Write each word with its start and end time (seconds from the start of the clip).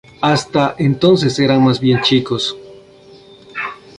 Hasta 0.19 0.73
entonces 0.79 1.37
eran 1.37 1.63
más 1.63 1.79
bien 1.79 2.01
chicos. 2.01 2.57